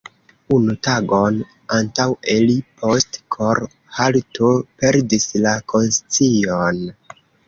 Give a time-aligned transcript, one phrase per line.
[0.53, 1.35] Unu tagon
[1.79, 4.49] antaŭe li post kor-halto
[4.85, 6.81] perdis la konscion.